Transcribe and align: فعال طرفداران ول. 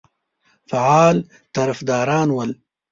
فعال 0.69 1.27
طرفداران 1.53 2.29
ول. 2.29 2.59